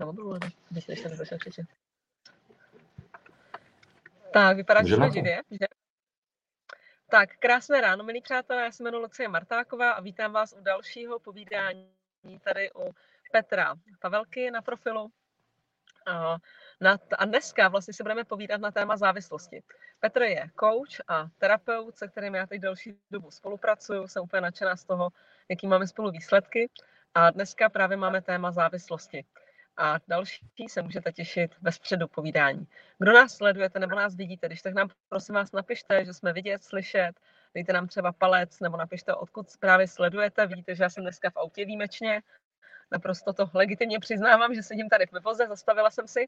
[0.00, 0.38] na mobilu,
[0.70, 1.66] když ještě nezačal křičet.
[4.32, 5.66] Tak, vypadá, jsme živě, že?
[7.10, 11.18] Tak, krásné ráno, milí přátelé, já se jmenuji Lucie Martáková a vítám vás u dalšího
[11.18, 11.88] povídání
[12.44, 12.94] tady u
[13.32, 15.10] Petra Pavelky na profilu.
[16.06, 16.36] A,
[16.80, 19.62] na, a dneska vlastně se budeme povídat na téma závislosti.
[20.00, 24.76] Petr je coach a terapeut, se kterým já teď další dobu spolupracuju, jsem úplně nadšená
[24.76, 25.10] z toho,
[25.48, 26.70] jaký máme spolu výsledky.
[27.14, 29.24] A dneska právě máme téma závislosti.
[29.76, 32.66] A další se můžete těšit ve středu povídání.
[32.98, 36.64] Kdo nás sledujete nebo nás vidíte, když tak nám prosím vás napište, že jsme vidět,
[36.64, 37.12] slyšet,
[37.54, 40.46] dejte nám třeba palec nebo napište, odkud právě sledujete.
[40.46, 42.22] Vidíte, že já jsem dneska v autě výjimečně.
[42.90, 46.26] Naprosto to legitimně přiznávám, že sedím tady v voze, zastavila jsem si.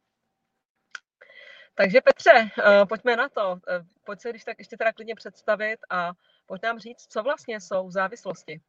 [1.75, 3.61] Takže Petře, eh, pojďme na to.
[3.69, 6.13] Eh, pojď se když tak ještě teda klidně představit a
[6.47, 8.61] pojď nám říct, co vlastně jsou závislosti.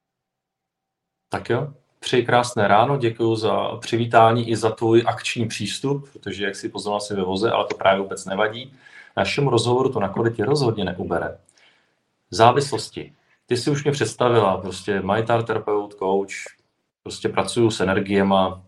[1.29, 6.55] Tak jo, Přeji krásné ráno, děkuji za přivítání i za tvůj akční přístup, protože jak
[6.55, 8.73] si poznala si ve voze, ale to právě vůbec nevadí.
[9.17, 11.37] Našemu rozhovoru to na kvalitě rozhodně neubere.
[12.31, 13.13] Závislosti.
[13.45, 16.29] Ty si už mě představila, prostě majitel, terapeut, coach,
[17.03, 18.63] prostě pracuju s energiema,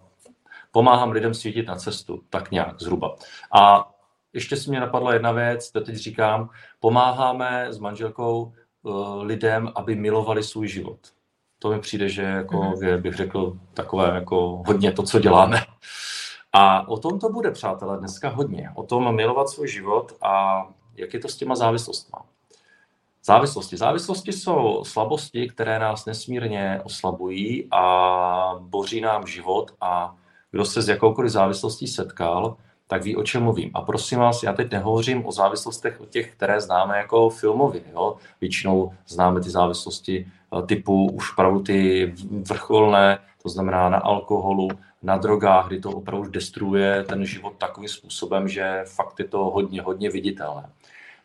[0.71, 3.15] pomáhám lidem svítit na cestu, tak nějak zhruba.
[3.53, 3.91] A
[4.33, 9.95] ještě si mě napadla jedna věc, to teď říkám, pomáháme s manželkou uh, lidem, aby
[9.95, 10.99] milovali svůj život
[11.59, 12.87] to mi přijde, že jako, mm-hmm.
[12.87, 15.61] je, bych řekl, takové jako hodně to, co děláme.
[16.53, 18.71] A o tom to bude, přátelé, dneska hodně.
[18.75, 20.63] O tom milovat svůj život a
[20.95, 22.19] jak je to s těma závislostmi.
[23.23, 23.77] Závislosti.
[23.77, 30.15] Závislosti jsou slabosti, které nás nesmírně oslabují a boří nám život a
[30.51, 33.71] kdo se s jakoukoliv závislostí setkal, tak ví, o čem mluvím.
[33.73, 37.81] A prosím vás, já teď nehovořím o závislostech o těch, které známe jako filmově.
[37.91, 38.17] Jo?
[38.41, 40.27] Většinou známe ty závislosti
[40.65, 42.13] typu už opravdu ty
[42.49, 44.67] vrcholné, to znamená na alkoholu,
[45.03, 49.81] na drogách, kdy to opravdu destruuje ten život takovým způsobem, že fakt je to hodně,
[49.81, 50.69] hodně viditelné.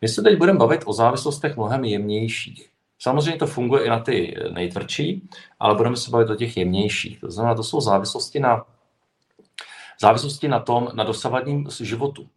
[0.00, 2.70] My se teď budeme bavit o závislostech mnohem jemnějších.
[2.98, 5.28] Samozřejmě to funguje i na ty nejtvrdší,
[5.60, 7.20] ale budeme se bavit o těch jemnějších.
[7.20, 8.64] To znamená, to jsou závislosti na
[10.00, 12.28] Závislosti na tom, na dosavadním životu.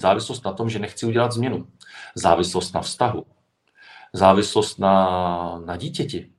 [0.00, 1.66] Závislost na tom, že nechci udělat změnu.
[2.14, 3.26] Závislost na vztahu.
[4.12, 6.30] Závislost na, na dítěti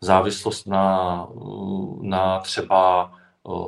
[0.00, 1.28] závislost na,
[2.00, 3.12] na třeba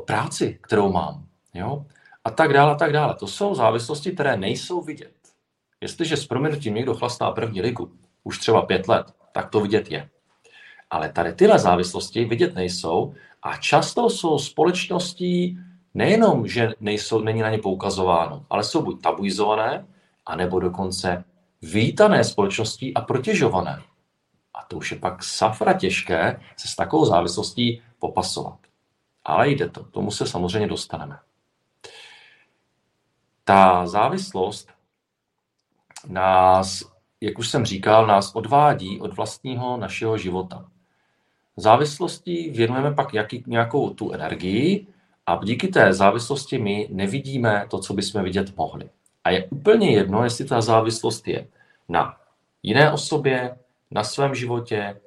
[0.06, 1.24] práci, kterou mám.
[1.54, 1.84] Jo?
[2.24, 3.14] A tak dále, a tak dále.
[3.14, 5.14] To jsou závislosti, které nejsou vidět.
[5.80, 7.92] Jestliže s proměnutím někdo chlastá první ligu,
[8.24, 10.08] už třeba pět let, tak to vidět je.
[10.90, 15.58] Ale tady tyhle závislosti vidět nejsou a často jsou společností
[15.94, 19.86] nejenom, že nejsou, není na ně poukazováno, ale jsou buď tabuizované,
[20.26, 21.24] anebo dokonce
[21.62, 23.82] vítané společností a protěžované.
[24.54, 28.58] A to už je pak safra těžké se s takovou závislostí popasovat.
[29.24, 31.18] Ale jde to, tomu se samozřejmě dostaneme.
[33.44, 34.68] Ta závislost
[36.06, 36.82] nás,
[37.20, 40.64] jak už jsem říkal, nás odvádí od vlastního našeho života.
[41.56, 44.86] Závislostí věnujeme pak jaký, nějakou tu energii
[45.26, 48.90] a díky té závislosti my nevidíme to, co bychom vidět mohli.
[49.24, 51.48] A je úplně jedno, jestli ta závislost je
[51.88, 52.16] na
[52.62, 53.56] jiné osobě,
[53.90, 55.00] na svém životě,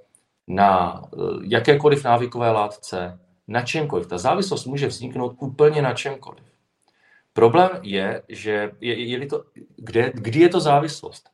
[0.48, 4.08] na eh, jakékoliv návykové látce, na čemkoliv.
[4.08, 6.44] Ta závislost může vzniknout úplně na čemkoliv.
[7.34, 9.44] Problém je, že je, je to,
[9.76, 11.30] kde, kdy je to závislost?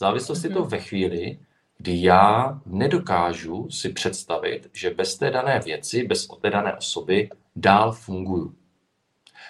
[0.00, 0.48] Závislost mm-hmm.
[0.48, 0.68] je to mhm.
[0.68, 1.38] ve chvíli,
[1.78, 7.92] kdy já nedokážu si představit, že bez té dané věci, bez té dané osoby dál
[7.92, 8.54] funguju.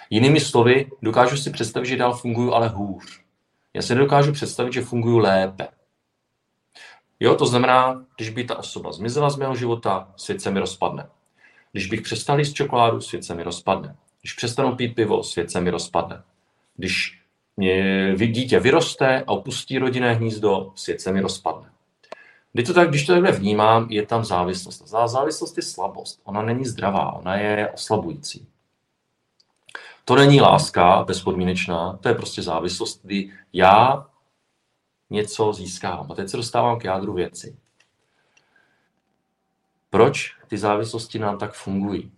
[0.09, 3.21] Jinými slovy, dokážu si představit, že dál funguju, ale hůř.
[3.73, 5.67] Já si nedokážu představit, že funguju lépe.
[7.19, 11.09] Jo, to znamená, když by ta osoba zmizela z mého života, svět se mi rozpadne.
[11.71, 13.95] Když bych přestal jíst čokoládu, svět se mi rozpadne.
[14.21, 16.23] Když přestanu pít pivo, svět se mi rozpadne.
[16.75, 17.21] Když
[17.57, 21.69] mě dítě vyroste a opustí rodinné hnízdo, svět se mi rozpadne.
[22.53, 24.87] Když to, tak, když to takhle vnímám, je tam závislost.
[25.05, 26.21] Závislost je slabost.
[26.23, 28.47] Ona není zdravá, ona je oslabující.
[30.05, 34.05] To není láska bezpodmínečná, to je prostě závislost, kdy já
[35.09, 36.11] něco získávám.
[36.11, 37.57] A teď se dostávám k jádru věci.
[39.89, 42.11] Proč ty závislosti nám tak fungují?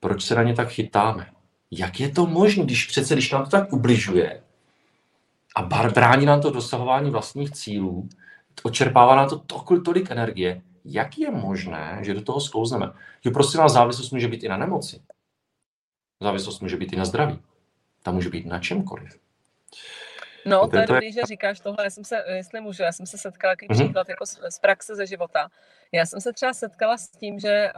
[0.00, 1.32] Proč se na ně tak chytáme?
[1.70, 4.42] Jak je to možné, když přece, když nám to tak ubližuje
[5.56, 8.08] a brání nám to dosahování vlastních cílů,
[8.62, 12.92] očerpává nám to tolik, tolik energie, jak je možné, že do toho sklouzneme?
[13.24, 15.02] Jo, prosím vás, závislost může být i na nemoci.
[16.20, 17.38] Závislost může být i na zdraví.
[18.02, 19.18] Ta může být na čemkoliv.
[20.46, 21.84] No, to je dobrý, že říkáš tohle.
[21.84, 23.84] Já jsem se, jestli můžu, já jsem se setkala takový mm-hmm.
[23.84, 25.48] příklad jako z, z praxe ze života.
[25.92, 27.72] Já jsem se třeba setkala s tím, že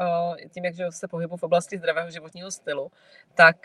[0.54, 2.90] tím, jak se pohybu v oblasti zdravého životního stylu,
[3.34, 3.56] tak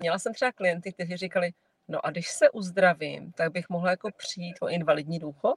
[0.00, 1.50] měla jsem třeba klienty, kteří říkali,
[1.88, 5.56] no a když se uzdravím, tak bych mohla jako přijít o invalidní důchod?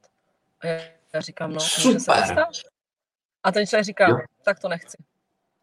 [0.64, 0.68] A
[1.14, 2.14] já říkám, no, může se to
[3.44, 4.18] A ten člověk říká, jo.
[4.44, 4.98] tak to nechci.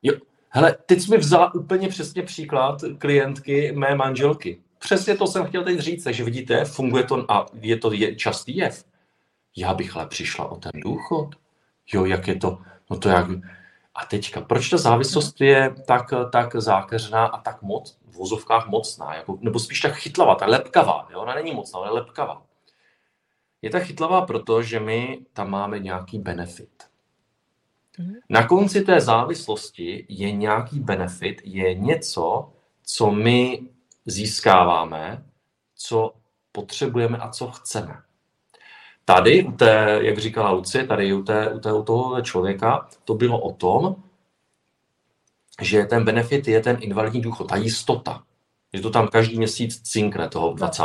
[0.02, 0.14] Jo.
[0.48, 4.63] Hele, teď jsi mi vzala úplně přesně příklad klientky mé manželky.
[4.84, 8.56] Přesně to jsem chtěl teď říct, takže vidíte, funguje to a je to je, častý
[8.56, 8.84] jev.
[9.56, 11.34] Já bych ale přišla o ten důchod.
[11.92, 12.58] Jo, jak je to,
[12.90, 13.26] no to jak...
[13.94, 19.14] A teďka, proč ta závislost je tak, tak zákeřná a tak moc, v vozovkách mocná,
[19.14, 21.20] jako, nebo spíš tak chytlavá, tak lepkavá, jo?
[21.20, 22.42] ona není mocná, ale lepkavá.
[23.62, 26.84] Je tak chytlavá proto, že my tam máme nějaký benefit.
[28.28, 32.52] Na konci té závislosti je nějaký benefit, je něco,
[32.82, 33.68] co my
[34.06, 35.24] získáváme,
[35.74, 36.14] co
[36.52, 38.02] potřebujeme a co chceme.
[39.04, 43.14] Tady, u té, jak říkala Lucie, tady u, té, u, té, u toho člověka, to
[43.14, 43.96] bylo o tom,
[45.62, 48.24] že ten benefit je ten invalidní důchod, ta jistota.
[48.72, 50.82] Že to tam každý měsíc cinkne toho 20.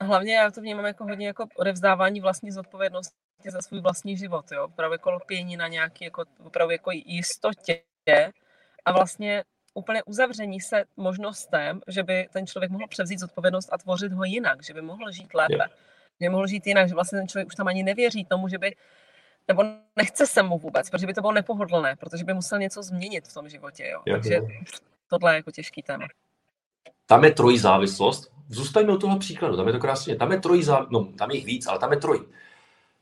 [0.00, 3.14] Hlavně já to vnímám jako hodně jako odevzdávání vlastní zodpovědnosti
[3.50, 4.64] za svůj vlastní život, jo.
[4.64, 7.82] Opravdu jako lpění na nějaký jako, opravdu jako jistotě
[8.84, 9.44] a vlastně
[9.76, 14.64] úplně uzavření se možnostem, že by ten člověk mohl převzít zodpovědnost a tvořit ho jinak,
[14.64, 15.70] že by mohl žít lépe, yeah.
[16.20, 18.58] že by mohl žít jinak, že vlastně ten člověk už tam ani nevěří tomu, že
[18.58, 18.76] by
[19.48, 19.62] nebo
[19.96, 23.34] nechce se mu vůbec, protože by to bylo nepohodlné, protože by musel něco změnit v
[23.34, 23.88] tom životě.
[23.88, 24.02] Jo.
[24.06, 24.22] Yeah.
[24.22, 24.40] Takže
[25.10, 26.06] tohle je jako těžký téma.
[27.06, 28.32] Tam je trojí závislost.
[28.48, 30.16] Zůstaňme u toho příkladu, tam je to krásně.
[30.16, 32.20] Tam je trojí závislost, no, tam je jich víc, ale tam je trojí.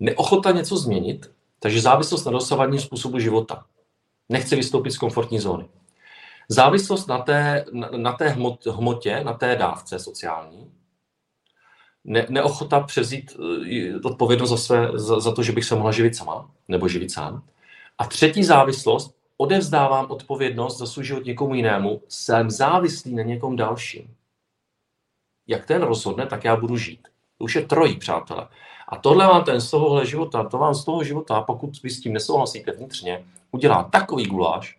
[0.00, 3.64] Neochota něco změnit, takže závislost na dosavadním způsobu života.
[4.28, 5.68] Nechce vystoupit z komfortní zóny.
[6.48, 10.72] Závislost na té, na, na té hmot, hmotě, na té dávce sociální,
[12.04, 13.36] ne, neochota přezít
[13.70, 17.12] eh, odpovědnost za, své, za, za to, že bych se mohla živit sama, nebo živit
[17.12, 17.42] sám.
[17.98, 24.14] A třetí závislost, odevzdávám odpovědnost za svůj život někomu jinému, jsem závislý na někom dalším.
[25.46, 27.08] Jak ten rozhodne, tak já budu žít.
[27.38, 28.48] To už je trojí, přátelé.
[28.88, 32.00] A tohle vám ten z tohohle života, to vám z toho života, pokud vy s
[32.00, 34.78] tím nesouhlasíte vnitřně, udělá takový guláš,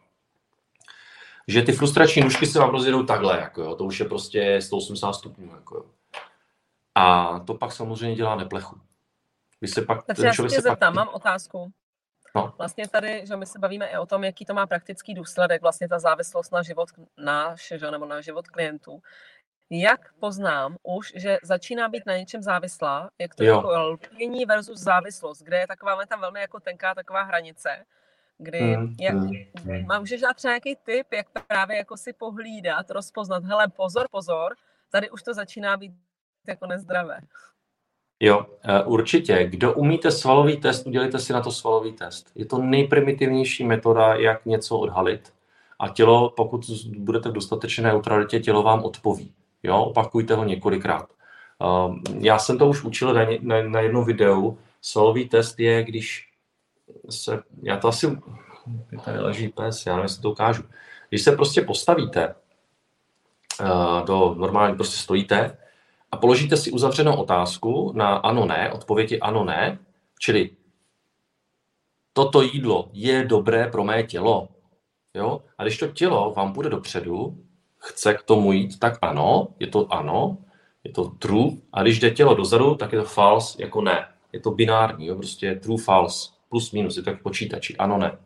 [1.48, 5.14] že ty frustrační nůžky se vám rozjedou takhle, jako jo, to už je prostě 180
[5.14, 5.86] stupňů, jako jo.
[6.96, 8.80] A to pak samozřejmě dělá neplechu.
[9.62, 11.06] Vy se pak, Takže já se tě zeptám, pak...
[11.06, 11.72] mám otázku.
[12.36, 12.54] No.
[12.58, 15.90] Vlastně tady, že my se bavíme i o tom, jaký to má praktický důsledek, vlastně
[15.90, 19.02] ta závislost na život náš, že, nebo na život klientů.
[19.70, 24.80] Jak poznám už, že začíná být na něčem závislá, jak to je jako lpění versus
[24.80, 27.86] závislost, kde je taková tam velmi jako tenká taková hranice,
[28.38, 29.32] kdy mm, jak, mm,
[29.64, 30.00] mm.
[30.00, 34.56] můžeš dát třeba nějaký tip, jak právě jako si pohlídat, rozpoznat, hele, pozor, pozor,
[34.92, 35.92] tady už to začíná být
[36.48, 37.20] jako nezdravé.
[38.20, 39.48] Jo, eh, určitě.
[39.50, 42.32] Kdo umíte svalový test, udělejte si na to svalový test.
[42.36, 45.34] Je to nejprimitivnější metoda, jak něco odhalit.
[45.80, 46.66] A tělo, pokud
[46.98, 49.34] budete v dostatečné neutralitě, tělo vám odpoví.
[49.64, 51.10] Jo, opakujte ho několikrát.
[51.62, 54.58] Ehm, já jsem to už učil na, na, na jednom videu.
[54.82, 56.30] Svalový test je, když
[57.10, 58.18] se, já to asi,
[59.06, 60.64] tady leží pes, já nevím, jestli to ukážu.
[61.10, 62.36] Když se prostě postavíte
[63.62, 65.58] uh, do normálně, prostě stojíte
[66.12, 69.80] a položíte si uzavřenou otázku na ano, ne, odpověď je ano, ne,
[70.20, 70.50] čili
[72.14, 74.48] toto jídlo je dobré pro mé tělo.
[75.14, 75.42] Jo?
[75.58, 77.38] A když to tělo vám bude dopředu,
[77.78, 80.38] chce k tomu jít, tak ano, je to ano,
[80.84, 81.52] je to true.
[81.74, 84.08] A když jde tělo dozadu, tak je to false, jako ne.
[84.34, 85.16] Je to binární, jo?
[85.16, 88.18] prostě true, false plus minus, je to jak počítači, ano, ne.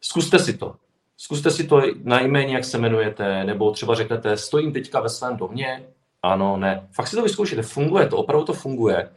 [0.00, 0.76] Zkuste si to.
[1.16, 5.84] Zkuste si to najméně, jak se jmenujete, nebo třeba řeknete, stojím teďka ve svém domě,
[6.22, 6.88] ano, ne.
[6.92, 9.10] Fakt si to vyzkoušíte, funguje to, opravdu to funguje.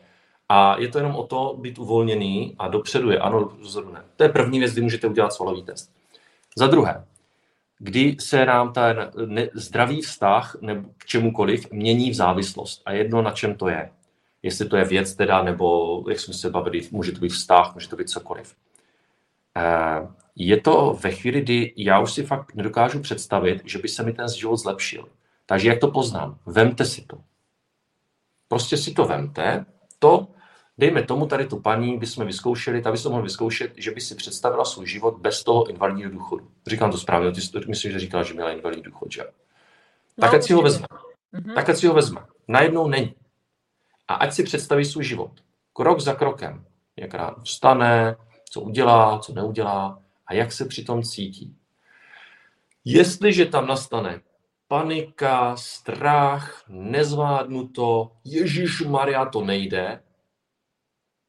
[0.49, 4.03] A je to jenom o to být uvolněný a dopředu je ano, dozadu ne.
[4.15, 5.91] To je první věc, kdy můžete udělat svalový test.
[6.57, 7.05] Za druhé,
[7.79, 9.11] kdy se nám ten
[9.53, 12.81] zdravý vztah nebo k čemukoliv mění v závislost.
[12.85, 13.91] A jedno, na čem to je
[14.43, 17.89] jestli to je věc teda, nebo jak jsme se bavili, může to být vztah, může
[17.89, 18.55] to být cokoliv.
[19.57, 24.03] Eh, je to ve chvíli, kdy já už si fakt nedokážu představit, že by se
[24.03, 25.07] mi ten život zlepšil.
[25.45, 26.37] Takže jak to poznám?
[26.45, 27.17] Vemte si to.
[28.47, 29.65] Prostě si to vemte.
[29.99, 30.27] To,
[30.77, 34.15] dejme tomu tady tu paní, bychom vyzkoušeli, ta by se mohla vyzkoušet, že by si
[34.15, 36.47] představila svůj život bez toho invalidního důchodu.
[36.67, 39.23] Říkám to správně, ty myslím, že říkala, že měla invalidní důchod, že?
[40.19, 40.87] Tak no, si ho vezme.
[41.33, 41.53] Mm-hmm.
[41.53, 42.25] Tak si ho vezme.
[42.47, 43.15] Najednou není
[44.11, 45.31] a ať si představí svůj život.
[45.73, 46.65] Krok za krokem.
[46.95, 48.15] Jak ráno vstane,
[48.49, 51.55] co udělá, co neudělá a jak se přitom cítí.
[52.85, 54.21] Jestliže tam nastane
[54.67, 60.03] panika, strach, nezvládnu to, Ježíš Maria, to nejde.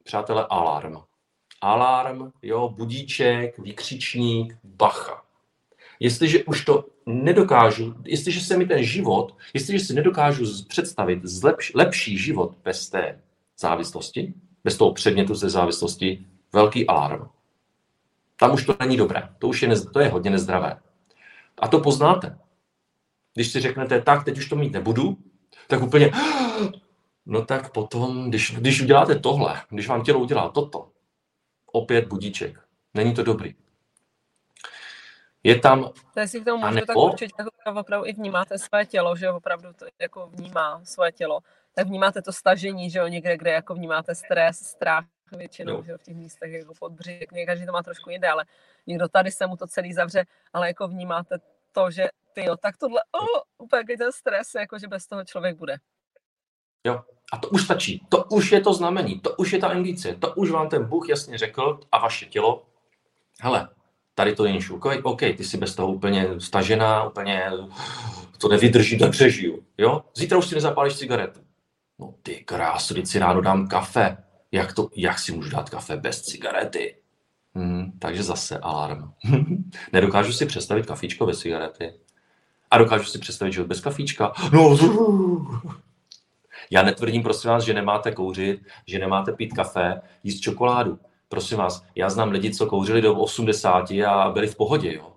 [0.05, 0.97] Přátelé, alarm.
[1.61, 5.22] Alarm, jo, budíček, vykřičník, bacha.
[6.03, 12.19] Jestliže už to nedokážu, jestliže se mi ten život, jestliže si nedokážu představit zlepš, lepší
[12.19, 13.21] život bez té
[13.59, 17.29] závislosti, bez toho předmětu ze závislosti, velký alarm.
[18.37, 19.29] Tam už to není dobré.
[19.39, 20.81] To už je, nez, to je hodně nezdravé.
[21.59, 22.39] A to poznáte.
[23.35, 25.19] Když si řeknete, tak, teď už to mít nebudu,
[25.69, 26.11] tak úplně,
[27.27, 30.89] no tak potom, když, když uděláte tohle, když vám tělo udělá toto,
[31.73, 32.61] opět budíček.
[32.95, 33.55] Není to dobrý.
[35.45, 35.91] Je tam...
[36.15, 39.73] To si k tomu můžu, tak určitě jako opravdu i vnímáte své tělo, že opravdu
[39.73, 41.41] to jako vnímá své tělo.
[41.75, 45.05] Tak vnímáte to stažení, že jo, někde, kde jako vnímáte stres, strach,
[45.37, 47.33] většinou že v těch místech jako podbřík.
[47.47, 48.45] Každý to má trošku jiné, ale
[48.87, 51.39] někdo tady se mu to celý zavře, ale jako vnímáte
[51.73, 55.57] to, že ty jo, tak tohle, oh, úplně ten stres, jako že bez toho člověk
[55.57, 55.77] bude.
[56.85, 58.07] Jo, a to už stačí.
[58.09, 61.09] To už je to znamení, to už je ta indicie, to už vám ten Bůh
[61.09, 62.67] jasně řekl a vaše tělo,
[63.41, 63.69] hele,
[64.15, 67.51] tady to není šuk, OK, ty jsi bez toho úplně stažená, úplně
[68.39, 70.05] to nevydrží, tak přežiju, jo?
[70.15, 71.41] Zítra už si nezapálíš cigaretu.
[71.99, 74.17] No ty krásu, si ráno dám kafe.
[74.53, 76.97] Jak, to, jak si můžu dát kafe bez cigarety?
[77.55, 79.13] Hmm, takže zase alarm.
[79.93, 81.95] Nedokážu si představit kafíčko bez cigarety.
[82.71, 84.33] A dokážu si představit život bez kafíčka.
[84.53, 84.77] No,
[86.71, 90.99] já netvrdím, prosím vás, že nemáte kouřit, že nemáte pít kafe, jíst čokoládu.
[91.33, 95.13] Prosím vás, já znám lidi, co kouřili do 80 a byli v pohodě, jo.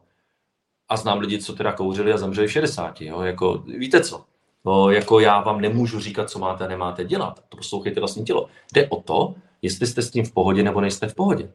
[0.89, 3.21] A znám lidi, co teda kouřili a zemřeli v 60, jo.
[3.21, 4.25] Jako, víte co?
[4.65, 7.43] No, jako já vám nemůžu říkat, co máte a nemáte dělat.
[7.49, 8.47] To poslouchejte vlastní tělo.
[8.73, 11.51] Jde o to, jestli jste s tím v pohodě nebo nejste v pohodě.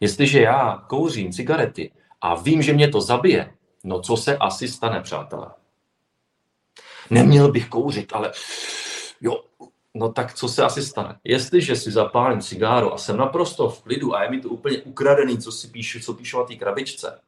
[0.00, 5.00] Jestliže já kouřím cigarety a vím, že mě to zabije, no co se asi stane,
[5.00, 5.50] přátelé?
[7.10, 8.32] Neměl bych kouřit, ale
[9.20, 9.40] jo,
[9.94, 11.18] no tak co se asi stane?
[11.24, 15.38] Jestliže si zapálím cigáro a jsem naprosto v klidu a je mi to úplně ukradený,
[15.38, 17.20] co si píšu, co píšu na té krabičce,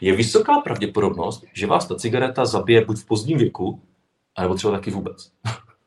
[0.00, 3.82] je vysoká pravděpodobnost, že vás ta cigareta zabije buď v pozdním věku,
[4.36, 5.32] anebo třeba taky vůbec.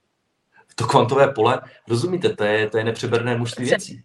[0.75, 4.03] to kvantové pole, rozumíte, to je, to je nepřeberné množství věcí.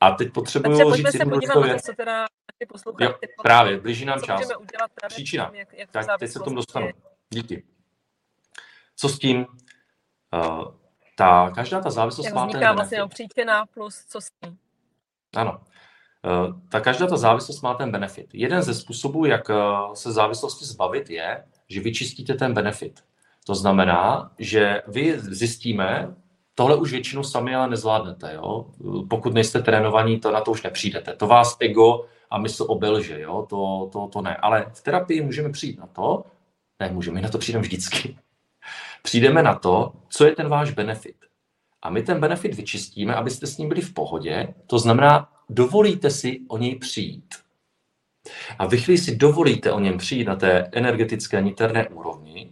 [0.00, 1.82] A teď potřebuju říct jednu důležitou věc.
[1.82, 2.26] Co teda
[3.00, 4.48] jo, právě, blíží nám čas.
[5.08, 5.50] Příčina.
[5.54, 6.88] Jak, jak tak teď se k tomu dostanu.
[7.30, 7.64] Díky.
[8.96, 9.46] Co s tím?
[10.34, 10.64] Uh,
[11.16, 13.14] ta, každá ta závislost má ten vlastně benefit.
[13.14, 14.58] příčina plus co s tím.
[15.36, 15.60] Ano.
[16.24, 18.26] Uh, ta každá ta závislost má ten benefit.
[18.32, 23.04] Jeden ze způsobů, jak uh, se závislosti zbavit, je, že vyčistíte ten benefit.
[23.46, 26.14] To znamená, že vy zjistíme,
[26.54, 28.34] tohle už většinou sami ale nezvládnete.
[28.34, 28.66] Jo?
[29.10, 31.16] Pokud nejste trénovaní, to na to už nepřijdete.
[31.16, 33.46] To vás ego a mysl obelže, jo?
[33.50, 34.36] To, to, to ne.
[34.36, 36.24] Ale v terapii můžeme přijít na to,
[36.80, 38.18] ne, můžeme, na to přijdeme vždycky.
[39.06, 41.16] Přijdeme na to, co je ten váš benefit.
[41.82, 44.54] A my ten benefit vyčistíme, abyste s ním byli v pohodě.
[44.66, 47.34] To znamená, dovolíte si o něj přijít.
[48.58, 52.50] A vy chvíli si dovolíte o něm přijít na té energetické niterné úrovni,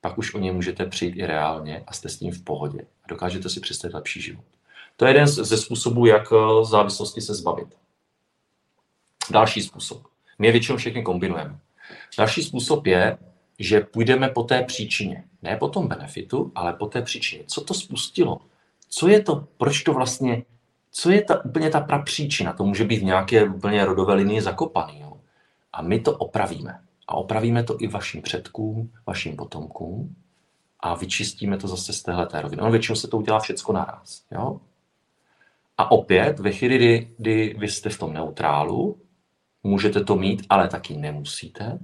[0.00, 2.80] pak už o něm můžete přijít i reálně a jste s ním v pohodě.
[2.80, 4.44] A dokážete si představit lepší život.
[4.96, 7.68] To je jeden ze způsobů, jak eh, závislosti se zbavit.
[9.30, 10.02] Další způsob.
[10.38, 11.58] My je většinou všechny kombinujeme.
[12.18, 13.18] Další způsob je,
[13.58, 15.24] že půjdeme po té příčině.
[15.42, 17.44] Ne po tom benefitu, ale po té příčině.
[17.46, 18.40] Co to spustilo?
[18.88, 20.42] Co je to, proč to vlastně,
[20.90, 22.52] co je ta úplně ta prapříčina?
[22.52, 25.00] To může být v nějaké úplně rodové linii zakopaný.
[25.00, 25.12] Jo?
[25.72, 26.80] A my to opravíme.
[27.08, 30.16] A opravíme to i vašim předkům, vašim potomkům
[30.80, 32.62] a vyčistíme to zase z téhle roviny.
[32.62, 34.22] Ono většinou se to udělá všecko naraz.
[34.30, 34.60] Jo?
[35.78, 38.98] A opět, ve chvíli, kdy, kdy vy jste v tom neutrálu,
[39.62, 41.78] můžete to mít, ale taky nemusíte,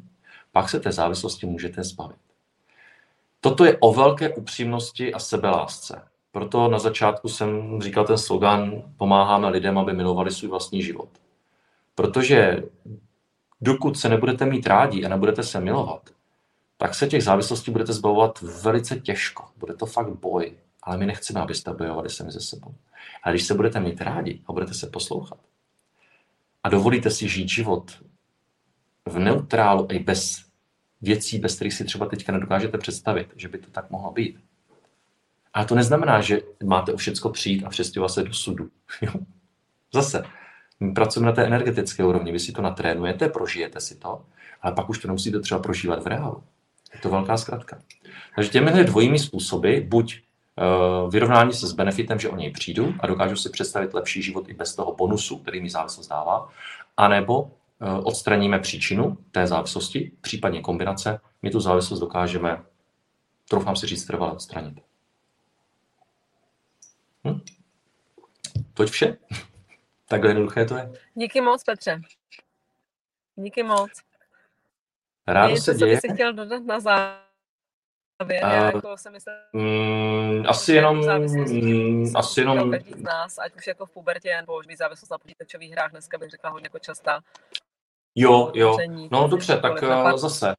[0.52, 2.27] pak se té závislosti můžete zbavit.
[3.40, 6.02] Toto je o velké upřímnosti a sebelásce.
[6.30, 11.08] Proto na začátku jsem říkal ten slogan Pomáháme lidem, aby milovali svůj vlastní život.
[11.94, 12.62] Protože
[13.60, 16.10] dokud se nebudete mít rádi a nebudete se milovat,
[16.76, 19.44] tak se těch závislostí budete zbavovat velice těžko.
[19.56, 20.56] Bude to fakt boj.
[20.82, 22.74] Ale my nechceme, abyste bojovali sami ze sebou.
[23.22, 25.38] Ale když se budete mít rádi a budete se poslouchat
[26.64, 28.02] a dovolíte si žít život
[29.06, 30.44] v neutrálu i bez
[31.02, 34.38] věcí, bez kterých si třeba teďka nedokážete představit, že by to tak mohlo být.
[35.54, 38.70] A to neznamená, že máte o všecko přijít a přestěhovat se do sudu.
[39.92, 40.24] Zase,
[40.80, 44.24] my pracujeme na té energetické úrovni, vy si to natrénujete, prožijete si to,
[44.62, 46.42] ale pak už to nemusíte třeba prožívat v reálu.
[46.94, 47.78] Je to velká zkratka.
[48.34, 50.20] Takže těmi dvojími způsoby, buď
[51.02, 54.48] uh, vyrovnání se s benefitem, že o něj přijdu a dokážu si představit lepší život
[54.48, 56.48] i bez toho bonusu, který mi závislost dává,
[56.96, 57.57] anebo eh,
[58.04, 62.64] odstraníme příčinu té závislosti, případně kombinace, my tu závislost dokážeme,
[63.48, 64.80] troufám si říct, trvale odstranit.
[67.24, 67.40] Hm?
[68.74, 69.16] Toť vše?
[70.08, 70.92] Takhle jednoduché to je.
[71.14, 72.00] Díky moc, Petře.
[73.36, 73.90] Díky moc.
[75.26, 76.00] Rádo se děje.
[76.00, 78.44] Co chtěl dodat na závěr?
[78.44, 80.98] Uh, jako jsem myslel, mm, asi jenom,
[81.50, 82.74] mm, asi jenom...
[82.74, 86.30] Z nás, ať už jako v pubertě, nebo být závislost na počítačových hrách, dneska bych
[86.30, 87.20] řekla hodně jako častá.
[88.20, 88.76] Jo, jo.
[89.10, 90.54] No dobře, tak uh, zase.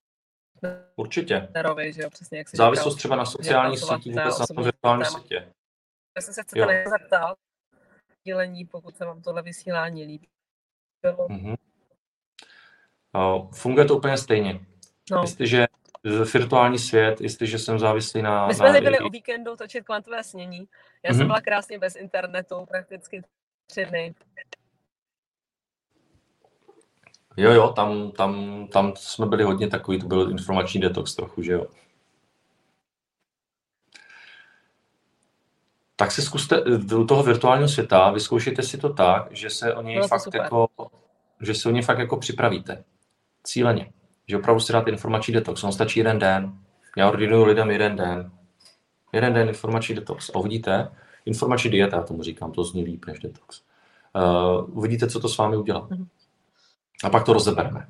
[0.96, 1.48] Určitě.
[1.90, 5.54] Že jo, přesně jak Závislost třeba na sociálních sítích, vůbec na tom virtuálním světě.
[6.18, 7.38] Já jsem se chcete zeptat,
[8.24, 10.28] dělení, pokud se vám tohle vysílání líbí.
[11.04, 11.56] Mm-hmm.
[13.14, 14.60] No, funguje to úplně stejně.
[15.12, 15.22] No.
[15.22, 15.68] Jestliže
[16.34, 18.48] virtuální svět, jestliže jsem závislý na...
[18.48, 20.58] My jsme nebyli o víkendu točit kvantové snění.
[20.58, 21.14] Já mm-hmm.
[21.14, 21.28] jsem mhm.
[21.28, 23.22] byla krásně bez internetu, prakticky
[23.68, 24.16] tři dny.
[27.40, 31.52] Jo, jo, tam, tam, tam jsme byli hodně takový, to byl informační detox trochu, že
[31.52, 31.66] jo.
[35.96, 40.02] Tak si zkuste do toho virtuálního světa, vyzkoušejte si to tak, že se o něj
[40.08, 40.68] fakt jako,
[41.42, 42.84] že se o něj fakt jako připravíte.
[43.44, 43.92] Cíleně.
[44.28, 45.64] Že opravdu si dáte informační detox.
[45.64, 46.54] On stačí jeden den.
[46.98, 48.32] Já ordinuju lidem jeden den.
[49.14, 50.30] Jeden den informační detox.
[50.30, 50.92] A uvidíte,
[51.26, 53.62] informační dieta, já tomu říkám, to zní líp než detox.
[54.16, 55.88] Uh, uvidíte, co to s vámi udělá.
[55.88, 56.08] Mm-hmm.
[57.04, 57.90] A pak to rozebereme.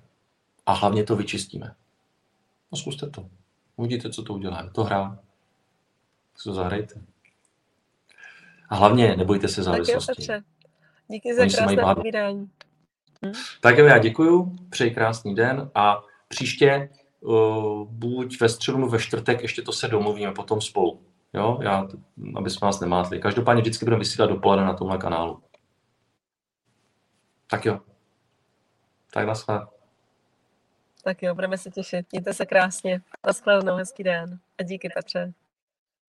[0.66, 1.75] A hlavně to vyčistíme.
[2.72, 3.30] No zkuste to.
[3.75, 4.63] Uvidíte, co to udělá.
[4.63, 5.20] Je to hra.
[6.34, 7.01] Tak to zahrajte.
[8.70, 10.28] A hlavně nebojte se závislosti.
[10.28, 10.42] Tak jo,
[11.08, 12.50] Díky za krásné povídání.
[13.25, 13.32] Hm?
[13.62, 16.89] Tak jo, já děkuju, přeji krásný den a příště
[17.20, 21.01] uh, buď ve středu nebo ve čtvrtek, ještě to se domluvíme potom spolu.
[21.34, 21.88] Jo, já,
[22.36, 23.20] aby jsme vás nemátli.
[23.20, 25.44] Každopádně vždycky budeme vysílat dopoledne na tomhle kanálu.
[27.48, 27.80] Tak jo.
[29.12, 29.68] Tak naschle.
[31.04, 32.06] Tak jo, budeme se těšit.
[32.12, 33.01] Mějte se krásně.
[33.28, 34.39] Naschledanou, hezký den.
[34.60, 35.34] A díky Petře.